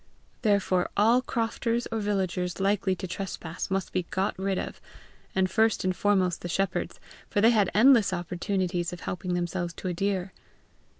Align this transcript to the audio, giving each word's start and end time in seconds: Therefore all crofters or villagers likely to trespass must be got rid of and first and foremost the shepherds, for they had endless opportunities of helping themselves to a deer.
Therefore 0.41 0.89
all 0.97 1.21
crofters 1.21 1.85
or 1.91 1.99
villagers 1.99 2.59
likely 2.59 2.95
to 2.95 3.05
trespass 3.05 3.69
must 3.69 3.93
be 3.93 4.01
got 4.09 4.33
rid 4.39 4.57
of 4.57 4.81
and 5.35 5.47
first 5.47 5.83
and 5.83 5.95
foremost 5.95 6.41
the 6.41 6.49
shepherds, 6.49 6.99
for 7.29 7.39
they 7.39 7.51
had 7.51 7.69
endless 7.75 8.11
opportunities 8.11 8.91
of 8.91 9.01
helping 9.01 9.35
themselves 9.35 9.75
to 9.75 9.89
a 9.89 9.93
deer. 9.93 10.33